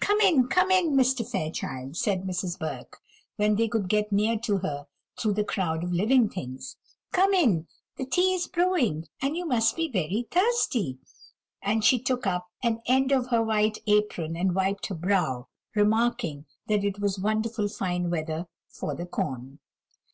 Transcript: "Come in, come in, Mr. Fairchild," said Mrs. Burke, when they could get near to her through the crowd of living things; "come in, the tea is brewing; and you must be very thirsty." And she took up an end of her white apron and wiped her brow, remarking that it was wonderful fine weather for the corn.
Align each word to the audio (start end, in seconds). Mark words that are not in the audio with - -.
"Come 0.00 0.20
in, 0.20 0.48
come 0.48 0.70
in, 0.70 0.92
Mr. 0.94 1.26
Fairchild," 1.26 1.96
said 1.96 2.24
Mrs. 2.24 2.58
Burke, 2.58 2.98
when 3.36 3.54
they 3.56 3.68
could 3.68 3.88
get 3.88 4.12
near 4.12 4.38
to 4.40 4.58
her 4.58 4.86
through 5.18 5.32
the 5.32 5.44
crowd 5.44 5.82
of 5.82 5.94
living 5.94 6.28
things; 6.28 6.76
"come 7.10 7.32
in, 7.32 7.66
the 7.96 8.04
tea 8.04 8.34
is 8.34 8.46
brewing; 8.46 9.06
and 9.22 9.34
you 9.34 9.46
must 9.46 9.74
be 9.74 9.90
very 9.90 10.26
thirsty." 10.30 10.98
And 11.62 11.82
she 11.82 11.98
took 11.98 12.26
up 12.26 12.48
an 12.62 12.82
end 12.84 13.12
of 13.12 13.28
her 13.28 13.42
white 13.42 13.78
apron 13.86 14.36
and 14.36 14.54
wiped 14.54 14.88
her 14.88 14.94
brow, 14.94 15.48
remarking 15.74 16.44
that 16.66 16.84
it 16.84 16.98
was 17.00 17.18
wonderful 17.18 17.68
fine 17.70 18.10
weather 18.10 18.48
for 18.68 18.94
the 18.94 19.06
corn. 19.06 19.58